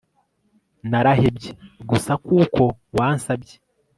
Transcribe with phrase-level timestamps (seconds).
[0.89, 1.51] Narahevye
[1.89, 2.63] gusa kuko
[2.97, 3.55] wansabye